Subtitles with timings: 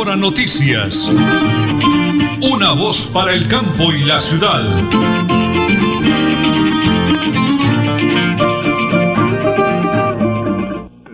[0.00, 1.12] Hora Noticias.
[2.40, 4.64] Una voz para el campo y la ciudad.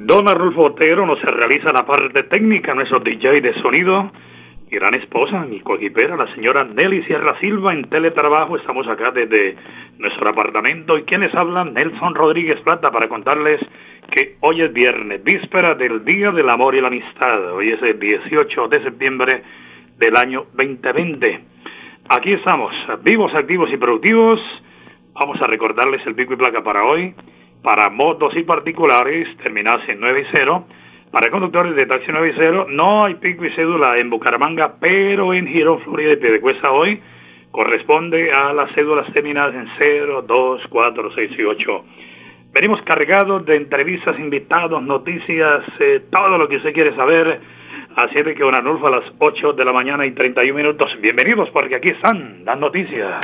[0.06, 4.12] Don Arnulfo Otero nos realiza la parte técnica, nuestro DJ de sonido
[4.76, 8.56] gran esposa, mi cojipera, la señora Nelly Sierra Silva, en teletrabajo.
[8.56, 9.56] Estamos acá desde
[9.98, 10.98] nuestro apartamento.
[10.98, 11.74] ¿Y quienes hablan?
[11.74, 13.60] Nelson Rodríguez Plata, para contarles
[14.10, 17.52] que hoy es viernes, víspera del Día del Amor y la Amistad.
[17.52, 19.42] Hoy es el 18 de septiembre
[19.98, 21.40] del año 2020.
[22.08, 22.72] Aquí estamos,
[23.02, 24.40] vivos, activos y productivos.
[25.14, 27.14] Vamos a recordarles el pico y placa para hoy.
[27.62, 30.66] Para motos y particulares, terminase en 9 y 0
[31.10, 35.80] para conductores de taxi 90 no hay pico y cédula en Bucaramanga, pero en Girón,
[35.80, 37.00] Florida y Piedecuesta hoy
[37.50, 41.84] corresponde a las cédulas terminadas en 0, 2, 4, 6 y 8.
[42.56, 47.38] Venimos cargados de entrevistas, invitados, noticias, eh, todo lo que usted quiere saber.
[47.96, 50.90] Así de que un a las 8 de la mañana y 31 minutos.
[51.02, 53.20] Bienvenidos porque aquí están las noticias.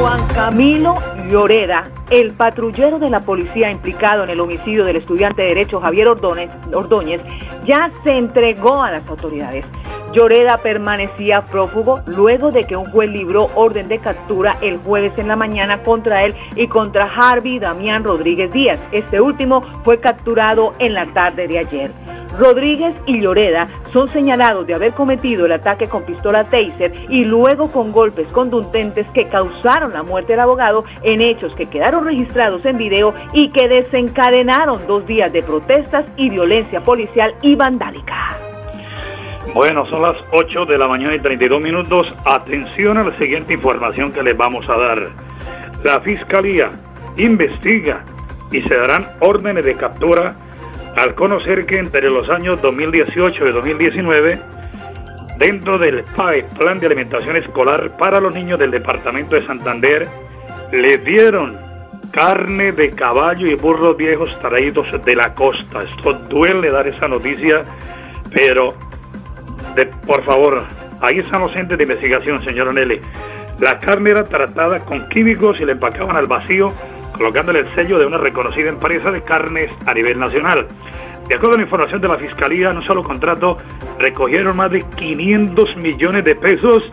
[0.00, 0.94] Juan Camilo
[1.30, 6.08] Lloreda, el patrullero de la policía implicado en el homicidio del estudiante de Derecho Javier
[6.08, 7.22] Ordóñez,
[7.66, 9.70] ya se entregó a las autoridades.
[10.12, 15.28] Lloreda permanecía prófugo luego de que un juez libró orden de captura el jueves en
[15.28, 18.78] la mañana contra él y contra Harvey Damián Rodríguez Díaz.
[18.92, 21.90] Este último fue capturado en la tarde de ayer.
[22.38, 27.70] Rodríguez y Lloreda son señalados de haber cometido el ataque con pistola taser y luego
[27.70, 32.76] con golpes contundentes que causaron la muerte del abogado en hechos que quedaron registrados en
[32.76, 38.45] video y que desencadenaron dos días de protestas y violencia policial y vandálica.
[39.54, 42.14] Bueno, son las 8 de la mañana y 32 minutos.
[42.24, 45.08] Atención a la siguiente información que les vamos a dar.
[45.82, 46.70] La Fiscalía
[47.16, 48.04] investiga
[48.52, 50.34] y se darán órdenes de captura
[50.96, 54.38] al conocer que entre los años 2018 y 2019,
[55.38, 60.08] dentro del PAE, Plan de Alimentación Escolar para los Niños del Departamento de Santander,
[60.72, 61.56] le dieron
[62.10, 65.82] carne de caballo y burros viejos traídos de la costa.
[65.82, 67.64] Esto duele dar esa noticia,
[68.32, 68.68] pero
[69.84, 70.64] por favor,
[71.02, 73.00] ahí están los entes de investigación, señor Nelly.
[73.60, 76.72] La carne era tratada con químicos y la empacaban al vacío
[77.16, 80.66] colocándole el sello de una reconocida empresa de carnes a nivel nacional.
[81.28, 83.58] De acuerdo a la información de la Fiscalía, en un solo contrato
[83.98, 86.84] recogieron más de 500 millones de pesos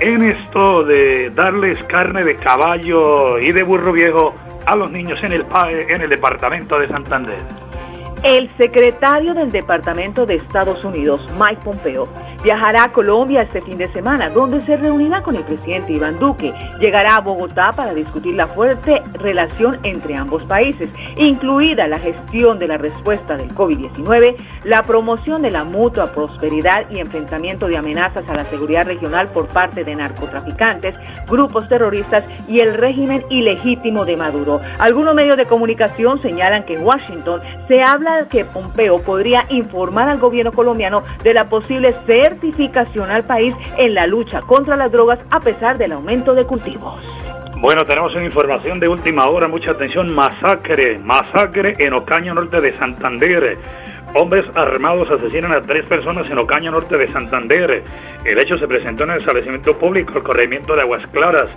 [0.00, 4.34] en esto de darles carne de caballo y de burro viejo
[4.66, 5.46] a los niños en el
[5.88, 7.36] en el departamento de Santander.
[8.24, 12.08] El secretario del Departamento de Estados Unidos, Mike Pompeo,
[12.44, 16.52] viajará a Colombia este fin de semana, donde se reunirá con el presidente Iván Duque.
[16.78, 22.68] Llegará a Bogotá para discutir la fuerte relación entre ambos países, incluida la gestión de
[22.68, 28.34] la respuesta del COVID-19, la promoción de la mutua prosperidad y enfrentamiento de amenazas a
[28.34, 34.60] la seguridad regional por parte de narcotraficantes, grupos terroristas y el régimen ilegítimo de Maduro.
[34.78, 40.18] Algunos medios de comunicación señalan que en Washington se habla que Pompeo podría informar al
[40.18, 41.94] gobierno colombiano de la posible
[42.34, 47.00] certificación al país en la lucha contra las drogas a pesar del aumento de cultivos.
[47.60, 52.72] Bueno, tenemos una información de última hora, mucha atención, masacre, masacre en Ocaña Norte de
[52.72, 53.56] Santander.
[54.14, 57.82] Hombres armados asesinan a tres personas en Ocaña Norte de Santander.
[58.24, 61.48] El hecho se presentó en el establecimiento público, el corregimiento de Aguas Claras.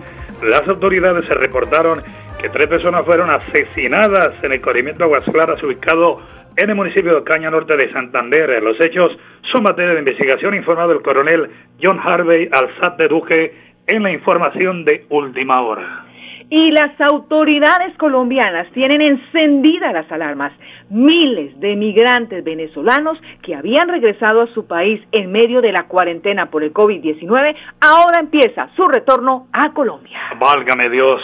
[0.44, 2.04] Las autoridades se reportaron
[2.40, 6.22] que tres personas fueron asesinadas en el corregimiento de Aguas Claras, ubicado
[6.56, 8.62] en el municipio de Caña Norte de Santander.
[8.62, 9.18] Los hechos
[9.52, 11.50] son materia de investigación, informado el coronel
[11.82, 13.56] John Harvey al SAT de Duque
[13.88, 16.07] en la información de última hora.
[16.50, 20.54] Y las autoridades colombianas tienen encendidas las alarmas.
[20.90, 26.50] Miles de migrantes venezolanos que habían regresado a su país en medio de la cuarentena
[26.50, 30.20] por el COVID-19, ahora empieza su retorno a Colombia.
[30.40, 31.22] Válgame Dios.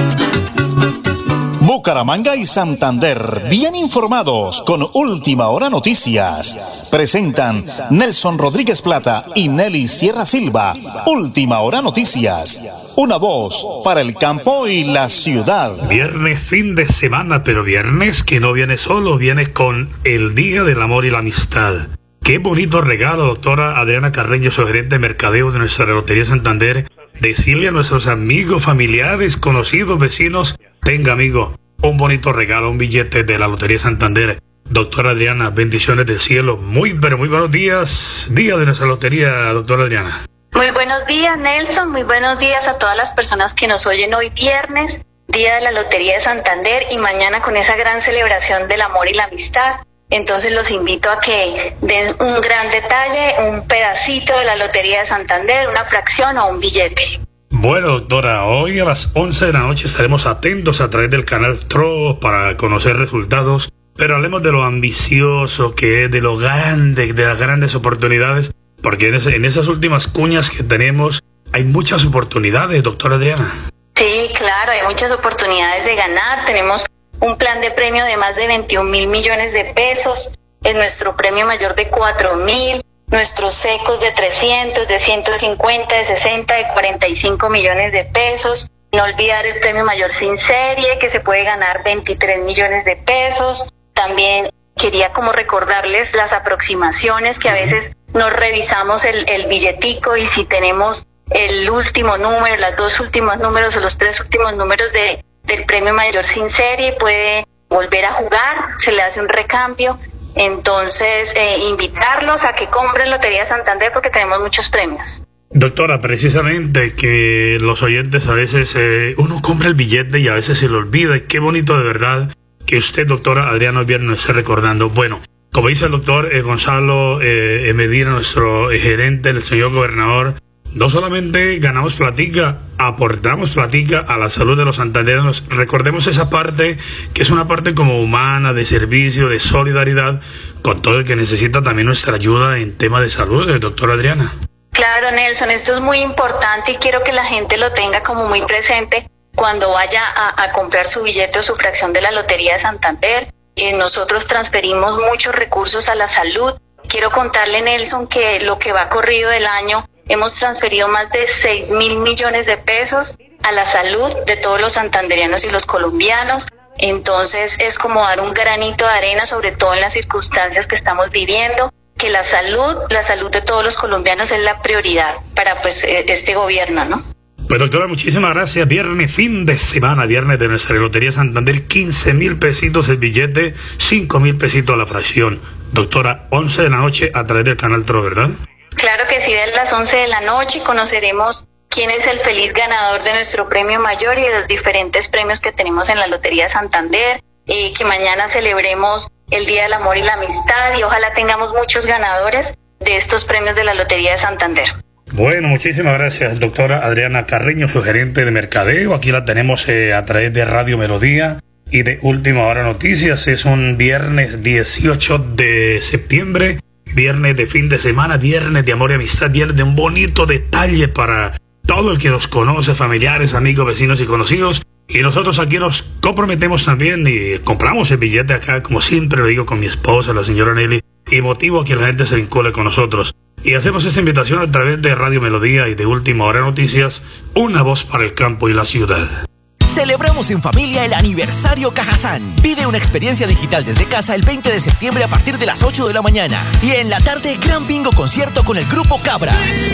[1.71, 6.89] Bucaramanga y Santander, bien informados con Última Hora Noticias.
[6.91, 10.73] Presentan Nelson Rodríguez Plata y Nelly Sierra Silva.
[11.05, 12.93] Última Hora Noticias.
[12.97, 15.71] Una voz para el campo y la ciudad.
[15.87, 20.81] Viernes, fin de semana, pero viernes que no viene solo, viene con el Día del
[20.81, 21.87] Amor y la Amistad.
[22.21, 26.85] Qué bonito regalo, doctora Adriana Carreño, su gerente de mercadeo de nuestra Lotería Santander.
[27.21, 33.37] Decirle a nuestros amigos, familiares, conocidos, vecinos, Tenga, amigo, un bonito regalo, un billete de
[33.37, 34.41] la Lotería Santander.
[34.65, 36.57] Doctora Adriana, bendiciones del cielo.
[36.57, 38.25] Muy, pero muy buenos días.
[38.31, 40.25] Día de nuestra lotería, doctora Adriana.
[40.53, 41.91] Muy buenos días, Nelson.
[41.91, 45.71] Muy buenos días a todas las personas que nos oyen hoy viernes, Día de la
[45.73, 49.75] Lotería de Santander y mañana con esa gran celebración del amor y la amistad.
[50.11, 55.05] Entonces los invito a que den un gran detalle, un pedacito de la Lotería de
[55.05, 57.21] Santander, una fracción o un billete.
[57.49, 61.59] Bueno, doctora, hoy a las 11 de la noche estaremos atentos a través del canal
[61.65, 67.23] TRO para conocer resultados, pero hablemos de lo ambicioso que es, de lo grande, de
[67.23, 71.23] las grandes oportunidades, porque en, esas últimas cuñas que tenemos
[71.53, 73.53] hay muchas oportunidades, doctora Adriana.
[73.95, 76.45] Sí, claro, hay muchas oportunidades de ganar.
[76.45, 76.85] Tenemos
[77.21, 80.31] un plan de premio de más de 21 mil millones de pesos,
[80.63, 86.55] en nuestro premio mayor de 4 mil nuestros secos de 300, de 150, de 60,
[86.55, 88.67] de 45 millones de pesos.
[88.93, 93.67] No olvidar el premio mayor sin serie, que se puede ganar 23 millones de pesos.
[93.93, 100.25] También quería como recordarles las aproximaciones que a veces nos revisamos el, el billetico y
[100.25, 105.23] si tenemos el último número, los dos últimos números o los tres últimos números de,
[105.55, 109.99] del premio mayor sin serie, puede volver a jugar, se le hace un recambio
[110.35, 115.23] entonces, eh, invitarlos a que compren Lotería Santander porque tenemos muchos premios.
[115.49, 120.59] Doctora, precisamente que los oyentes a veces, eh, uno compra el billete y a veces
[120.59, 121.19] se lo olvida.
[121.27, 122.33] qué bonito de verdad
[122.65, 124.89] que usted, doctora Adriano Viernes, nos esté recordando.
[124.89, 125.19] Bueno,
[125.51, 130.35] como dice el doctor eh, Gonzalo Medina, nuestro gerente, el señor gobernador,
[130.73, 135.43] no solamente ganamos platica, aportamos platica a la salud de los santandereanos.
[135.49, 136.77] Recordemos esa parte
[137.13, 140.21] que es una parte como humana, de servicio, de solidaridad,
[140.61, 144.33] con todo el que necesita también nuestra ayuda en tema de salud, el doctor Adriana.
[144.71, 148.41] Claro, Nelson, esto es muy importante y quiero que la gente lo tenga como muy
[148.43, 153.33] presente cuando vaya a, comprar su billete o su fracción de la Lotería de Santander.
[153.55, 156.53] Eh, nosotros transferimos muchos recursos a la salud.
[156.87, 161.71] Quiero contarle, Nelson, que lo que va corrido del año hemos transferido más de 6
[161.71, 166.47] mil millones de pesos a la salud de todos los santanderianos y los colombianos.
[166.77, 171.09] Entonces es como dar un granito de arena, sobre todo en las circunstancias que estamos
[171.11, 175.83] viviendo, que la salud, la salud de todos los colombianos es la prioridad para pues
[175.83, 177.03] eh, este gobierno, ¿no?
[177.47, 178.65] Pues doctora, muchísimas gracias.
[178.65, 184.19] Viernes, fin de semana, viernes de nuestra Lotería Santander, 15 mil pesitos el billete, 5
[184.21, 185.41] mil pesitos la fracción.
[185.73, 188.29] Doctora, 11 de la noche a través del canal TRO, ¿verdad?
[188.75, 193.01] Claro que sí, a las 11 de la noche conoceremos quién es el feliz ganador
[193.03, 197.21] de nuestro premio mayor y de los diferentes premios que tenemos en la Lotería Santander,
[197.47, 201.85] eh, que mañana celebremos el Día del Amor y la Amistad y ojalá tengamos muchos
[201.85, 204.65] ganadores de estos premios de la Lotería de Santander.
[205.13, 208.93] Bueno, muchísimas gracias, doctora Adriana Carreño, su gerente de mercadeo.
[208.93, 213.27] Aquí la tenemos eh, a través de Radio Melodía y de Última Hora Noticias.
[213.27, 216.59] Es un viernes 18 de septiembre,
[216.93, 220.87] viernes de fin de semana, viernes de amor y amistad, viernes de un bonito detalle
[220.87, 224.61] para todo el que nos conoce, familiares, amigos, vecinos y conocidos.
[224.87, 229.45] Y nosotros aquí nos comprometemos también y compramos el billete acá, como siempre lo digo
[229.45, 232.65] con mi esposa, la señora Nelly, y motivo a que la gente se vincule con
[232.65, 233.15] nosotros.
[233.43, 237.01] Y hacemos esa invitación a través de Radio Melodía y de Última Hora Noticias,
[237.33, 239.30] una voz para el campo y la ciudad.
[239.71, 242.35] Celebramos en familia el aniversario Cajazán.
[242.43, 245.87] Vive una experiencia digital desde casa el 20 de septiembre a partir de las 8
[245.87, 246.43] de la mañana.
[246.61, 249.65] Y en la tarde, gran bingo concierto con el grupo Cabras.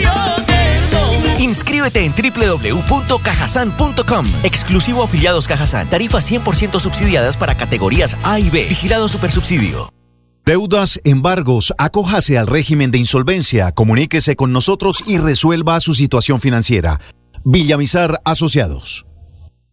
[1.40, 4.26] Inscríbete en www.cajasan.com.
[4.44, 5.88] Exclusivo afiliados Cajazán.
[5.88, 8.66] Tarifas 100% subsidiadas para categorías A y B.
[8.68, 9.92] Vigilado Supersubsidio.
[10.46, 17.00] Deudas, embargos, acójase al régimen de insolvencia, comuníquese con nosotros y resuelva su situación financiera.
[17.44, 19.07] Villamizar Asociados.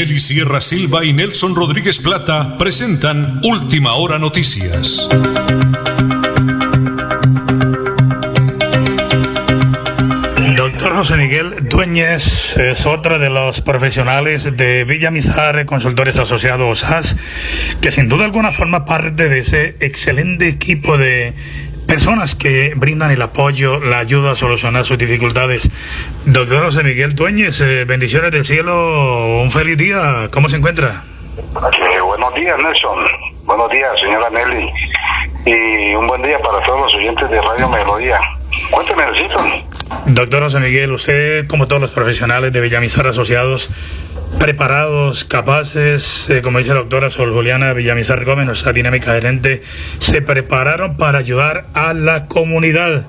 [0.00, 5.06] Nelly Sierra Silva y Nelson Rodríguez Plata presentan Última Hora Noticias.
[10.56, 17.18] Doctor José Miguel Dueñez es otro de los profesionales de Villa Mizar, Consultores Asociados AS,
[17.82, 21.34] que sin duda alguna forma parte de ese excelente equipo de
[21.90, 25.68] personas que brindan el apoyo, la ayuda a solucionar sus dificultades.
[26.24, 31.02] Doctor José Miguel Dueñez, eh, bendiciones del cielo, un feliz día, ¿cómo se encuentra?
[31.36, 32.98] Eh, buenos días, Nelson.
[33.42, 34.70] Buenos días, señora Nelly.
[35.46, 38.20] Y un buen día para todos los oyentes de Radio Melodía.
[38.70, 39.44] Cuénteme, necesito.
[40.06, 43.68] Doctor José Miguel, usted, como todos los profesionales de Villamizar Asociados,
[44.38, 49.62] preparados, capaces, eh, como dice la doctora Sol Juliana Villamizar Gómez, nuestra dinámica gerente,
[49.98, 53.06] se prepararon para ayudar a la comunidad.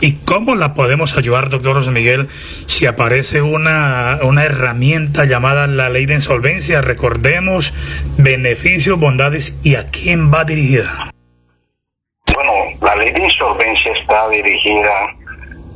[0.00, 2.28] ¿Y cómo la podemos ayudar, doctor José Miguel,
[2.66, 6.82] si aparece una, una herramienta llamada la ley de insolvencia?
[6.82, 7.72] Recordemos
[8.18, 11.10] beneficios, bondades y a quién va dirigida.
[12.34, 12.52] Bueno,
[12.82, 15.14] la ley de insolvencia está dirigida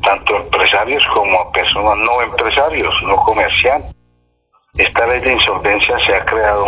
[0.03, 3.98] tanto a empresarios como a personas no empresarios, no comerciantes
[4.79, 6.67] esta ley de insolvencia se ha creado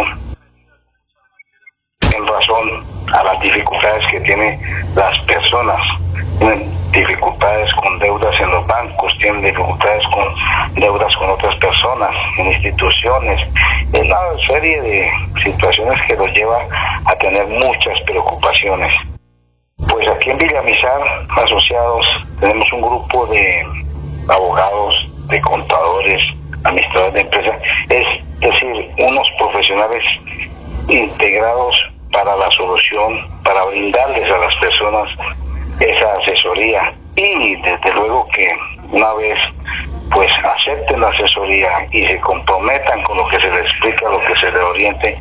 [2.14, 4.60] en razón a las dificultades que tienen
[4.94, 5.80] las personas.
[6.38, 12.46] Tienen dificultades con deudas en los bancos, tienen dificultades con deudas con otras personas, en
[12.46, 13.40] instituciones,
[13.92, 15.10] es una serie de
[15.44, 16.58] situaciones que los lleva
[17.04, 18.92] a tener muchas preocupaciones.
[19.88, 21.00] Pues aquí en Villamizar,
[21.30, 22.06] asociados,
[22.40, 23.64] tenemos un grupo de
[24.28, 26.22] abogados, de contadores,
[26.64, 27.56] administradores de empresas,
[27.88, 28.06] es
[30.88, 35.08] de integrados para la solución, para brindarles a las personas
[35.78, 38.50] esa asesoría y desde luego que
[38.90, 39.38] una vez
[40.12, 44.34] pues acepten la asesoría y se comprometan con lo que se les explica, lo que
[44.36, 45.18] se les oriente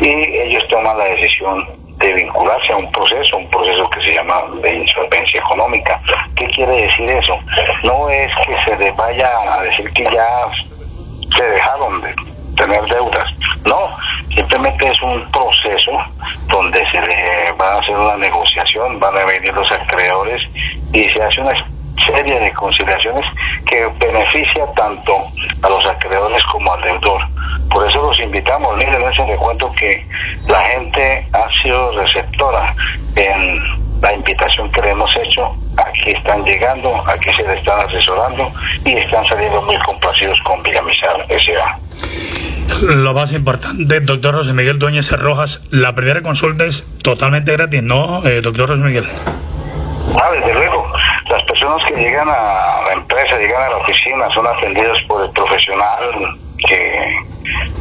[0.00, 1.66] y ellos toman la decisión
[1.98, 6.00] de vincularse a un proceso, un proceso que se llama de insolvencia económica.
[6.36, 7.36] ¿Qué quiere decir eso?
[7.82, 10.48] No es que se les vaya a decir que ya
[11.36, 12.14] se dejaron de
[12.56, 13.28] tener deudas,
[13.64, 13.96] no,
[14.34, 15.92] simplemente es un proceso
[16.48, 20.42] donde se le va a hacer una negociación, van a venir los acreedores
[20.92, 21.54] y se hace una
[22.06, 23.24] serie de conciliaciones
[23.66, 25.26] que beneficia tanto
[25.62, 27.22] a los acreedores como al deudor.
[27.70, 30.06] Por eso los invitamos, miren, ese cuento que
[30.46, 32.74] la gente ha sido receptora
[33.16, 35.54] en la invitación que le hemos hecho.
[35.76, 38.52] Aquí están llegando, aquí se le están asesorando
[38.84, 41.78] y están saliendo muy complacidos con Villamizar S.A.
[42.82, 48.26] Lo más importante, doctor José Miguel Dueñez Rojas, la primera consulta es totalmente gratis, ¿no,
[48.26, 49.08] eh, doctor José Miguel?
[50.14, 50.92] Ah, desde luego.
[51.30, 55.30] Las personas que llegan a la empresa, llegan a la oficina, son atendidos por el
[55.32, 57.16] profesional que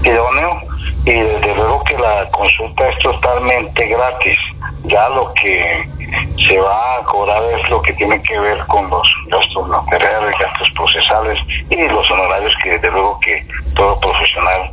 [0.03, 0.62] idóneo
[1.06, 4.38] y desde luego que la consulta es totalmente gratis.
[4.84, 5.88] Ya lo que
[6.47, 10.69] se va a cobrar es lo que tiene que ver con los gastos materiales, gastos
[10.71, 13.45] procesales y los honorarios que desde luego que
[13.75, 14.69] todo profesional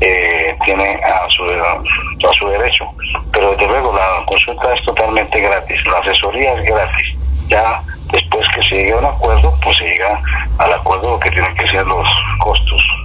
[0.00, 2.86] eh, tiene a su, a su derecho.
[3.32, 7.06] Pero desde luego la consulta es totalmente gratis, la asesoría es gratis.
[7.48, 10.20] Ya después que se llegue a un acuerdo, pues se llega
[10.58, 12.08] al acuerdo que tienen que ser los
[12.40, 13.03] costos.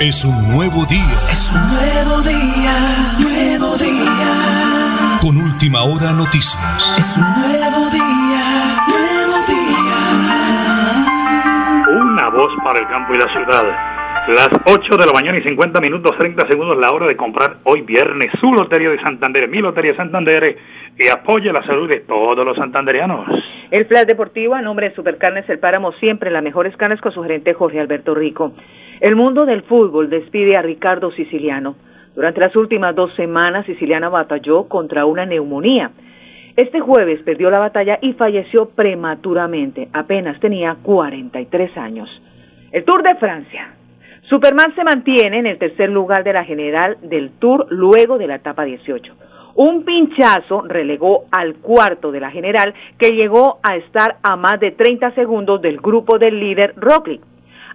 [0.00, 1.18] Es un nuevo día.
[1.28, 2.70] Es un nuevo día,
[3.18, 5.18] nuevo día.
[5.20, 6.94] Con última hora noticias.
[6.96, 9.98] Es un nuevo día, nuevo día.
[12.00, 13.64] Una voz para el campo y la ciudad.
[14.28, 17.82] Las 8 de la mañana y 50 minutos 30 segundos la hora de comprar hoy
[17.82, 20.56] viernes su Lotería de Santander, mi Lotería de Santander
[20.96, 23.26] y apoye la salud de todos los santanderianos.
[23.70, 27.22] El Flash Deportivo, a nombre de Supercarnes El Páramo, siempre las mejores carnes con su
[27.22, 28.54] gerente Jorge Alberto Rico.
[29.00, 31.76] El mundo del fútbol despide a Ricardo Siciliano.
[32.14, 35.90] Durante las últimas dos semanas, Siciliano batalló contra una neumonía.
[36.56, 39.88] Este jueves perdió la batalla y falleció prematuramente.
[39.92, 42.08] Apenas tenía 43 años.
[42.72, 43.74] El Tour de Francia.
[44.22, 48.36] Superman se mantiene en el tercer lugar de la general del Tour luego de la
[48.36, 49.14] etapa 18.
[49.58, 54.70] Un pinchazo relegó al cuarto de la general que llegó a estar a más de
[54.70, 57.20] 30 segundos del grupo del líder Roglic.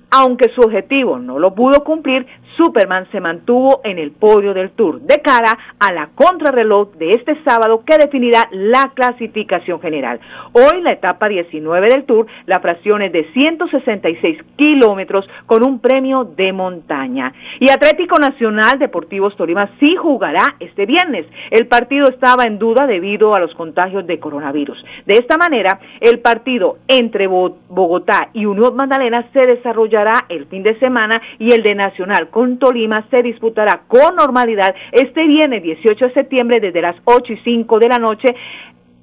[0.10, 2.26] Aunque su objetivo no lo pudo cumplir,
[2.58, 7.42] Superman se mantuvo en el podio del Tour de cara a la contrarreloj de este
[7.44, 10.20] sábado que definirá la clasificación general.
[10.54, 16.24] Hoy la etapa 19 del Tour, la fracción es de 166 kilómetros con un premio
[16.24, 17.34] de montaña.
[17.60, 21.26] Y Atlético Nacional Deportivos Tolima sí jugará este viernes.
[21.52, 24.84] El partido estaba en duda debido a los contagios de coronavirus.
[25.06, 30.78] De esta manera, el partido entre Bogotá y Unión Magdalena se desarrollará el fin de
[30.80, 36.14] semana y el de Nacional con Tolima se disputará con normalidad este viernes 18 de
[36.14, 38.36] septiembre desde las 8 y 5 de la noche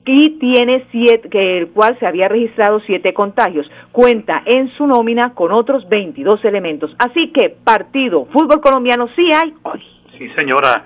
[0.04, 3.70] y tiene siete, que el cual se había registrado siete contagios.
[3.92, 6.94] Cuenta en su nómina con otros 22 elementos.
[6.98, 9.82] Así que partido fútbol colombiano sí hay hoy.
[10.18, 10.84] Sí, señora.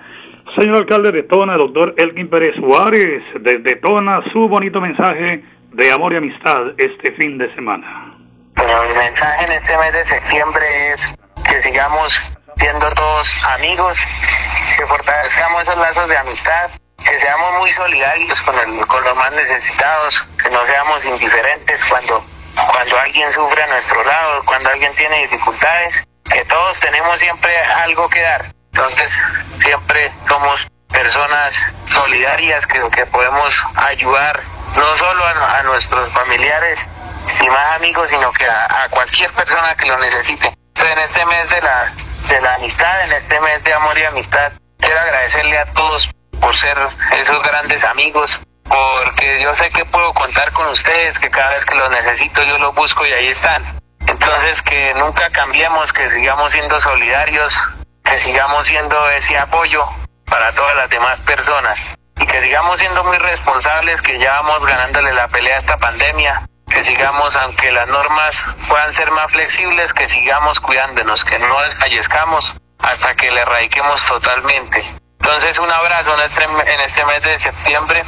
[0.59, 6.13] Señor alcalde de Tona, doctor Elkin Pérez Suárez, desde Tona, su bonito mensaje de amor
[6.13, 8.15] y amistad este fin de semana.
[8.55, 11.15] el mensaje en este mes de septiembre es
[11.49, 13.99] que sigamos siendo todos amigos,
[14.77, 19.31] que fortalezcamos esos lazos de amistad, que seamos muy solidarios con, el, con los más
[19.31, 22.25] necesitados, que no seamos indiferentes cuando,
[22.71, 28.09] cuando alguien sufre a nuestro lado, cuando alguien tiene dificultades, que todos tenemos siempre algo
[28.09, 28.45] que dar.
[28.73, 29.13] Entonces,
[29.61, 34.41] siempre somos personas solidarias que, que podemos ayudar
[34.75, 36.85] no solo a, nuestros familiares
[37.39, 40.53] y más amigos, sino que a, a cualquier persona que lo necesite.
[40.75, 41.93] En este mes de la
[42.27, 44.51] de la amistad, en este mes de amor y amistad.
[44.77, 46.77] Quiero agradecerle a todos por ser
[47.11, 51.75] esos grandes amigos, porque yo sé que puedo contar con ustedes, que cada vez que
[51.75, 53.63] los necesito yo los busco y ahí están.
[54.07, 57.59] Entonces que nunca cambiemos, que sigamos siendo solidarios,
[58.03, 59.85] que sigamos siendo ese apoyo
[60.25, 65.13] para todas las demás personas y que sigamos siendo muy responsables, que ya vamos ganándole
[65.13, 70.07] la pelea a esta pandemia que sigamos, aunque las normas puedan ser más flexibles, que
[70.09, 74.83] sigamos cuidándonos, que no desfallezcamos hasta que le erradiquemos totalmente.
[75.19, 78.03] Entonces un abrazo este, en este mes de septiembre,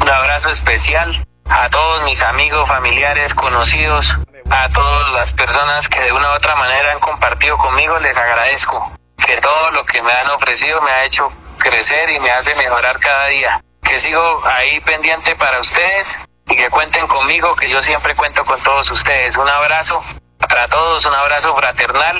[0.00, 4.16] un abrazo especial a todos mis amigos, familiares, conocidos,
[4.50, 8.92] a todas las personas que de una u otra manera han compartido conmigo, les agradezco
[9.26, 12.98] que todo lo que me han ofrecido me ha hecho crecer y me hace mejorar
[12.98, 13.60] cada día.
[13.82, 16.18] Que sigo ahí pendiente para ustedes
[16.52, 19.36] y que cuenten conmigo, que yo siempre cuento con todos ustedes.
[19.38, 20.00] Un abrazo
[20.36, 22.16] para todos, un abrazo fraternal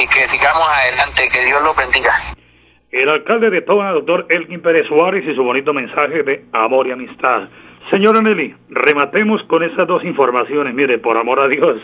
[0.00, 2.12] y que sigamos adelante, que Dios los bendiga.
[2.90, 6.92] El alcalde de Tona, doctor Elkin Pérez Suárez, y su bonito mensaje de amor y
[6.92, 7.48] amistad.
[7.90, 10.72] Señora Nelly, rematemos con esas dos informaciones.
[10.72, 11.76] Mire, por amor a Dios,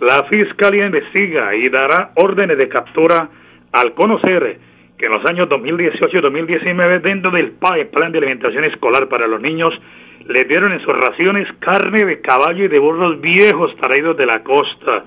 [0.00, 3.28] la Fiscalía investiga y dará órdenes de captura
[3.72, 4.58] al conocer
[4.96, 9.26] que en los años 2018 y 2019, dentro del PAE, Plan de Alimentación Escolar para
[9.26, 9.74] los Niños,
[10.26, 14.42] le dieron en sus raciones carne de caballo y de burros viejos traídos de la
[14.42, 15.04] costa.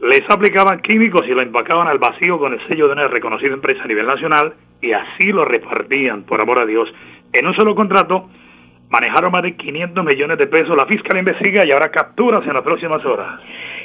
[0.00, 3.84] Les aplicaban químicos y lo empacaban al vacío con el sello de una reconocida empresa
[3.84, 6.92] a nivel nacional y así lo repartían, por amor a Dios.
[7.32, 8.28] En un solo contrato
[8.90, 10.76] manejaron más de 500 millones de pesos.
[10.76, 13.40] La fiscal investiga y habrá capturas en las próximas horas.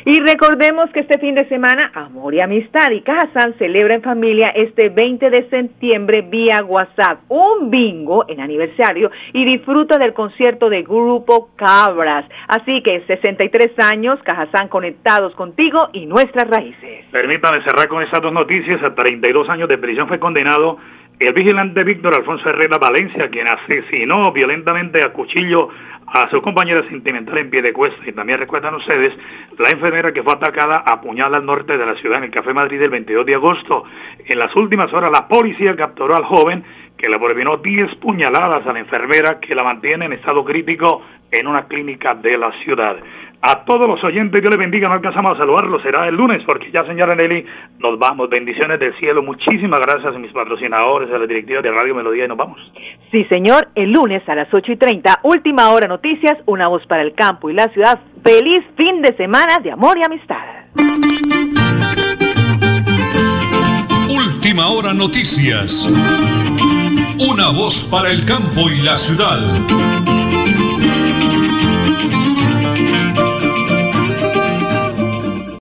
[0.10, 4.52] Y recordemos que este fin de semana, Amor y Amistad y Cajazán celebra en familia
[4.52, 10.84] este 20 de septiembre vía WhatsApp un bingo en aniversario y disfruta del concierto de
[10.84, 12.24] Grupo Cabras.
[12.48, 17.04] Así que 63 años, Cajazán conectados contigo y nuestras raíces.
[17.12, 18.82] Permítame cerrar con estas dos noticias.
[18.82, 20.78] A 32 años de prisión fue condenado
[21.20, 25.67] el vigilante Víctor Alfonso Herrera Valencia, quien asesinó violentamente a cuchillo
[26.08, 28.02] a su compañera sentimental en pie de cuesta.
[28.08, 29.13] Y también recuerdan ustedes
[29.58, 32.54] la enfermera que fue atacada a puñal al norte de la ciudad en el Café
[32.54, 33.84] Madrid el 22 de agosto.
[34.26, 36.63] En las últimas horas la policía capturó al joven
[36.98, 41.46] que le propinó 10 puñaladas a la enfermera que la mantiene en estado crítico en
[41.46, 42.98] una clínica de la ciudad.
[43.41, 46.71] A todos los oyentes, Dios les bendiga, no alcanzamos a saludarlos, será el lunes, porque
[46.71, 47.45] ya, señora Nelly,
[47.80, 48.30] nos vamos.
[48.30, 49.21] Bendiciones del cielo.
[49.21, 52.60] Muchísimas gracias a mis patrocinadores, a la directiva de Radio Melodía y nos vamos.
[53.12, 57.04] Sí, señor, el lunes a las 8 y 30, última hora noticias, una voz para
[57.04, 58.00] el campo y la ciudad.
[58.23, 60.43] Feliz fin de semana de amor y amistad.
[64.10, 65.88] Última hora noticias.
[67.19, 69.39] Una voz para el campo y la ciudad.